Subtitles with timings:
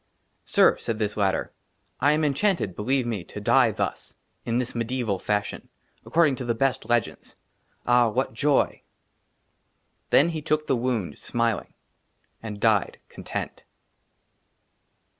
[0.45, 1.53] "SIR," SAID THIS LATTER,"
[2.01, 4.15] I AM ENCHANTED, BELIEVE ME, "TO DIE, THUS,"
[4.47, 5.69] IN THIS MEDIEVAL FASHION,"
[6.07, 7.35] ACCORDING TO THE BEST LEGENDS;"
[7.85, 8.67] AH, WHAT JOY!"
[10.07, 11.73] ^ THEN TOOK HE THE WOUND, SMILING^
[12.41, 13.65] AND DIED, CONTENT.